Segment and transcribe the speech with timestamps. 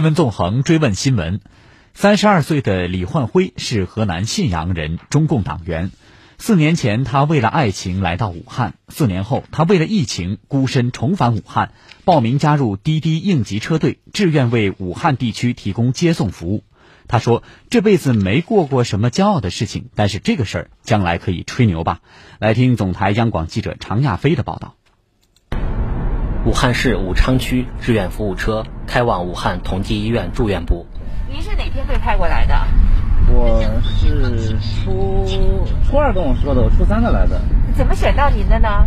[0.00, 1.42] 新闻纵横追问新闻：
[1.92, 5.90] 三十二岁的李焕辉是河南信阳人，中共党员。
[6.38, 8.76] 四年前，他为了爱情来到武汉。
[8.88, 11.72] 四年后，他为了疫情孤身重返武汉，
[12.06, 16.64] 报名加入滴滴应急车队，志愿为武汉地区提供接送服务。
[17.06, 22.00] 他说：“这辈子没过过什么骄傲的事情，但是这个事儿将来可以吹牛吧？”
[22.40, 24.76] 来听总台央广记者常亚飞的报道。
[26.46, 30.86] 武汉市武昌区志愿服务车开往武汉同济医院住院部。
[31.30, 32.54] 您是哪天被派过来的？
[33.28, 35.26] 我是初
[35.84, 37.38] 初二跟我说的，我初三的来的。
[37.74, 38.86] 怎么选到您的呢？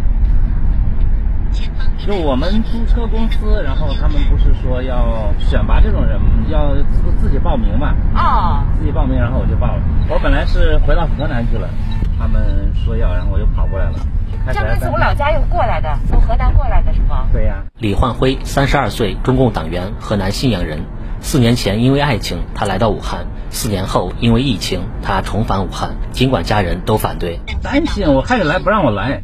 [2.05, 7.93] 就我们租车公司，然后他们不是说要选拔这种人，要自自己报名嘛？
[8.15, 8.63] 哦。
[8.79, 9.81] 自己报名，然后我就报了。
[10.09, 11.69] 我本来是回到河南去了，
[12.23, 13.95] 他们说要，然后我就跑过来了。
[14.47, 17.27] 这样从老家又过来的，从河南过来的是吗？
[17.33, 17.65] 对呀。
[17.79, 20.79] 李焕辉，三十二岁，中共党员，河南信阳人。
[21.19, 23.25] 四年前因为爱情，他来到武汉。
[23.49, 25.97] 四年后因为疫情，他重返武汉。
[26.13, 29.21] 尽管家人都反对，担心我开始来不让我来。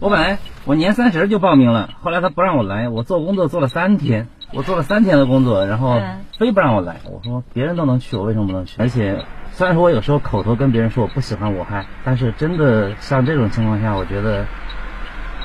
[0.00, 6.00] 我本来我年三十就报名了，后来他不让我来，我做工作做了三天，我做了三天的工作，然后
[6.38, 7.00] 非不让我来。
[7.04, 8.76] 我说别人都能去，我为什么不能去？
[8.78, 14.46] 而且虽然说我有时候口头跟别人说我不喜欢武汉，但是真的像这种情况下，我觉得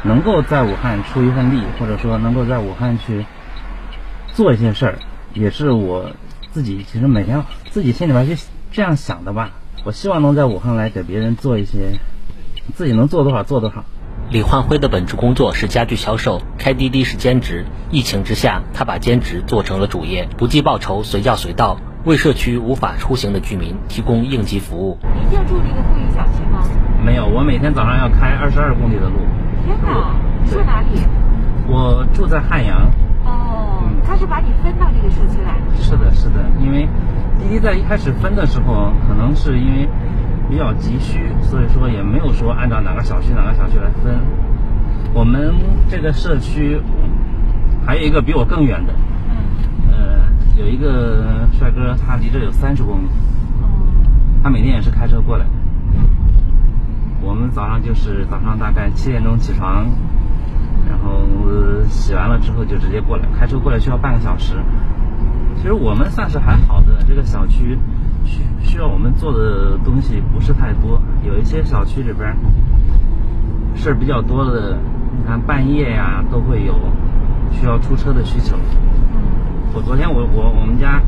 [0.03, 3.25] 能够在武汉出一份力，或者说能够在武汉去
[4.33, 4.99] 做一些事儿。
[5.33, 6.11] 也是我
[6.51, 8.35] 自己，其实每天自己心里边就
[8.71, 9.49] 这样想的吧。
[9.83, 11.97] 我希望能在武汉来给别人做一些，
[12.75, 13.83] 自己能做多少做多少。
[14.29, 17.65] 李焕辉的本职工作是家具销售，开滴滴是兼职。
[17.89, 24.97] 疫情之下，他把兼职做成了主业，不计报酬，随叫随到，为社区无法出行的居民提供应急服务。
[25.15, 26.59] 你一定住这个富裕小区吗？
[27.05, 29.15] 没有，我每天早上要开二十二公里的路。
[29.65, 30.13] 天哪！
[30.51, 30.99] 住哪里？
[31.69, 32.91] 我住在汉阳。
[33.23, 35.55] 哦，他是把你分到这个社区来？
[35.79, 36.85] 是的，是的，因为
[37.39, 39.87] 滴滴在一开始分的时候，可能是因为
[40.49, 44.17] 比较急需，所以说也没有说按照哪个小区哪个小区来分。
[45.13, 45.53] 我们
[45.89, 46.79] 这个社区
[47.85, 48.93] 还有一个比我更远的，
[49.29, 50.19] 嗯，呃，
[50.55, 53.07] 有一个帅哥，他离这有三十公里，
[53.61, 53.67] 哦，
[54.43, 55.45] 他每天也是开车过来。
[57.21, 59.85] 我们早上就是早上大概七点钟起床。
[60.89, 61.19] 然后
[61.89, 64.53] 洗完了之后就直接过来，开车过来需要半个小时。
[65.57, 67.77] 其实我们算是还好的，这个小区
[68.27, 71.01] 需需要我们做的东西不是太多。
[71.25, 72.35] 有一些小区里边
[73.73, 74.77] 事儿比较多的，
[75.17, 76.75] 你看半夜呀都会有
[77.51, 78.55] 需要出车的需求。
[79.73, 81.01] 我昨天我我我们家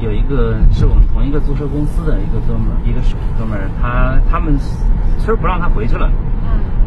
[0.00, 3.00] 有一个是我们同一个租车公司的一个哥们儿，一个
[3.38, 4.56] 哥们儿，他他们
[5.18, 6.10] 村不让他回去了。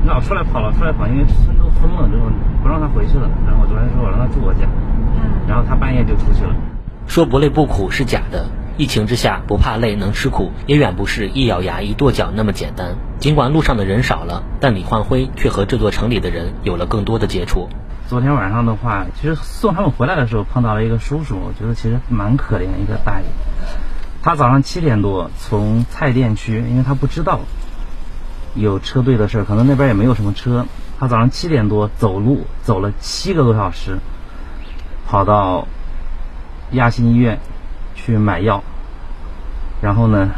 [0.05, 2.29] 老出来跑老，出来跑，因为村都封了之后，
[2.61, 3.27] 不让他回去了。
[3.45, 4.67] 然后我昨天说我让他住我家，
[5.15, 6.53] 嗯，然后他半夜就出去了。
[7.07, 8.45] 说不累不苦是假的，
[8.77, 12.95] 疫情之下不怕累能吃苦，也远不是一咬牙一跺脚那么简单。
[13.19, 17.69] 尽管路上的人少了，但李焕辉却和这座城里的人有了更多的接触。
[18.07, 23.25] 昨天晚上的话，其实送他们回来的时候碰到了一个叔叔，我觉得其实蛮可怜一个大爷。
[24.21, 27.39] 他早上七点多从蔡甸区，因为他不知道。
[28.55, 30.65] 有车队的事儿，可能那边也没有什么车。
[30.97, 33.99] 他早上七点多走路走了七个多小时，
[35.07, 35.67] 跑到
[36.71, 37.39] 亚心医院
[37.95, 38.63] 去买药。
[39.81, 40.29] 然后呢，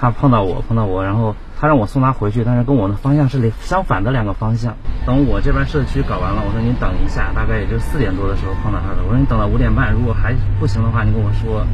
[0.00, 4.74] 他碰到我，碰到我，然后他让我送他回去，但是跟我的方向是相反的两个方向。
[5.06, 9.02] 等我这边社区搞完了，我说你等一下，大概也就四点多的时候碰到他的。
[9.04, 11.66] 我说你等到五点半，如果还不行的话，你跟我说，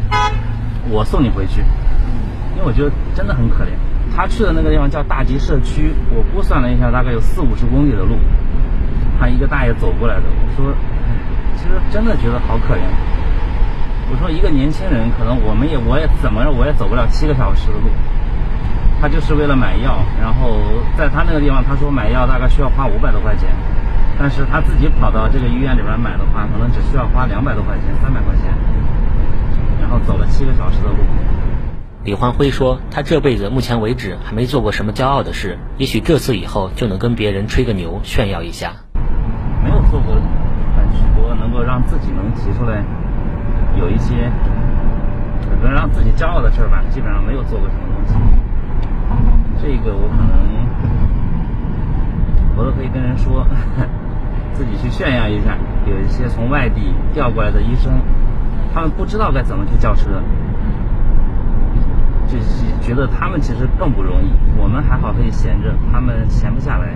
[0.91, 1.61] 我送你回去。
[2.57, 3.69] 因为我觉得真的很可怜。
[4.17, 8.17] 他去的那个地方叫大集社区，我估算了一下，大概有四五十公里的路。
[9.21, 10.73] 他一个大爷走过来的，我说，
[11.57, 12.83] 其实真的觉得好可怜。
[14.11, 17.89] 我说一个年轻人，可能我们也我也怎么着我也走不了七个小时的路。
[19.01, 20.59] 他就是为了买药，然后
[20.97, 23.49] 在他那个地方，他说买药大概需要花五百多块钱，
[24.19, 28.53] 但是他自己跑到这个医院里边买的话，可能只需要花两百多块钱、三百块钱，
[29.81, 30.97] 然后走了七个小时的路。
[32.05, 38.73] 李焕辉说：“他这辈子目前为止还没做过什么骄傲的事，也许这次以后就能跟别人吹个牛，炫耀一下。
[39.63, 42.83] 没有做过很许多能够让自己能提出来
[43.79, 44.31] 有一些
[45.63, 48.15] 能让自己骄傲的事吧，基本上没有做过什么东西。
[49.63, 50.29] 这个我可能
[52.57, 53.47] 我都可以跟人说，
[54.53, 55.57] 自己去炫耀一下。
[55.87, 57.93] 有一些从外地调过来的医生，
[58.75, 60.21] 他们不知道该怎么去叫车。”
[62.29, 66.89] 就是觉得他们其实更不容易，我们还好可以闲着，他们闲不下来。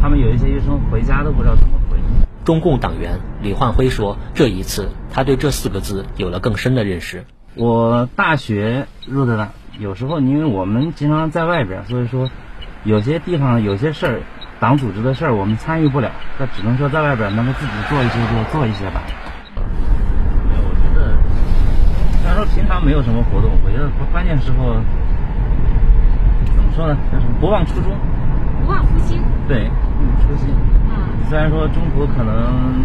[0.00, 1.98] 他们有一些医生回家都不知道怎么回。
[2.44, 3.18] 中共党员。
[3.40, 7.24] 李焕辉说：“这一次，他对这四个字有了更深的认识。
[7.54, 12.30] 我大学入的党，有时候因为我们经常在外边，所以说
[12.84, 14.20] 有些地方有些事儿，
[14.60, 19.02] 党组织的事儿我们参与不了，那只能说在外边能够自己做一些就做一些吧。
[19.56, 21.16] 我觉得，
[22.20, 24.74] 虽然说平常没有什么活动，我觉得关键时候
[26.54, 26.96] 怎么说呢？
[27.12, 27.92] 就是不忘初衷，
[28.62, 29.22] 不忘初心。
[29.46, 29.70] 对，
[30.26, 30.50] 初心。
[30.90, 32.84] 啊，虽然说中途可能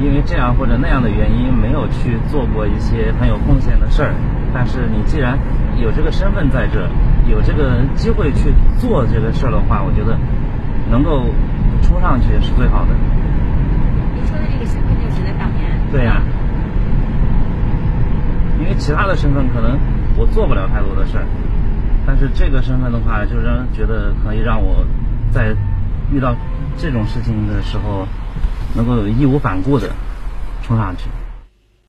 [0.00, 4.14] 因为这样或者那样的原因没有去做过一些很有贡献的事儿，
[4.54, 5.36] 但是你既然
[5.76, 6.88] 有这个身份在这，
[7.26, 10.16] 有这个机会去做这个事儿的话，我觉得
[10.90, 11.26] 能够
[11.82, 12.94] 冲上去是最好的。
[14.14, 15.68] 您说的这个身份就是指的党员。
[15.90, 16.22] 对呀、
[18.60, 19.78] 因为其他的身份可能
[20.16, 21.24] 我做不了太多的事儿，
[22.06, 24.84] 但是这个身份的话，就让人觉得可以让我
[25.32, 25.54] 在
[26.12, 26.34] 遇到
[26.76, 28.06] 这种事情的时候，
[28.78, 29.90] 能够义无反顾的
[30.62, 31.08] 冲上去。